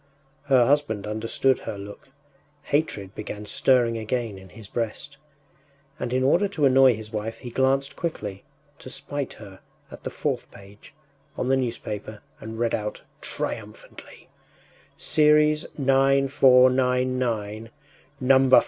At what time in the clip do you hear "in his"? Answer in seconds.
4.39-4.67